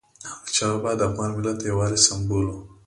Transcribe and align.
احمدشاه 0.29 0.73
بابا 0.73 0.91
د 0.97 1.01
افغان 1.09 1.29
ملت 1.37 1.55
د 1.59 1.63
یووالي 1.69 1.99
سمبول 2.07 2.45
و. 2.49 2.53